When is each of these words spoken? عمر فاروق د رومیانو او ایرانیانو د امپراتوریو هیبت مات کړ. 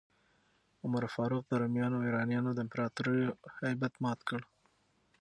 عمر 0.83 1.03
فاروق 1.15 1.43
د 1.47 1.53
رومیانو 1.61 1.95
او 1.97 2.05
ایرانیانو 2.07 2.49
د 2.53 2.59
امپراتوریو 2.65 3.37
هیبت 3.69 3.93
مات 4.03 4.19
کړ. 4.29 4.41